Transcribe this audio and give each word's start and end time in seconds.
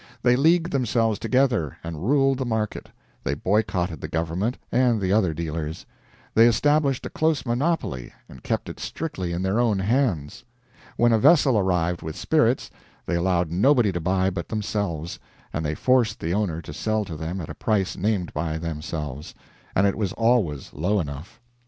They 0.23 0.35
leagued 0.35 0.71
themselves 0.71 1.19
together 1.19 1.77
and 1.83 2.09
ruled 2.09 2.39
the 2.39 2.43
market; 2.45 2.89
they 3.23 3.35
boycotted 3.35 4.01
the 4.01 4.07
government 4.07 4.57
and 4.71 4.99
the 4.99 5.13
other 5.13 5.31
dealers; 5.31 5.85
they 6.33 6.47
established 6.47 7.05
a 7.05 7.09
close 7.11 7.45
monopoly 7.45 8.11
and 8.27 8.41
kept 8.41 8.67
it 8.67 8.79
strictly 8.79 9.31
in 9.31 9.43
their 9.43 9.59
own 9.59 9.77
hands. 9.77 10.43
When 10.97 11.11
a 11.13 11.19
vessel 11.19 11.55
arrived 11.55 12.01
with 12.01 12.15
spirits, 12.17 12.71
they 13.05 13.13
allowed 13.13 13.51
nobody 13.51 13.91
to 13.91 14.01
buy 14.01 14.31
but 14.31 14.49
themselves, 14.49 15.19
and 15.53 15.63
they 15.63 15.75
forced 15.75 16.19
the 16.19 16.33
owner 16.33 16.63
to 16.63 16.73
sell 16.73 17.05
to 17.05 17.15
them 17.15 17.39
at 17.39 17.47
a 17.49 17.53
price 17.53 17.95
named 17.95 18.33
by 18.33 18.57
themselves 18.57 19.35
and 19.75 19.85
it 19.85 19.93
was 19.95 20.13
always 20.13 20.73
low 20.73 20.99
enough. 20.99 21.39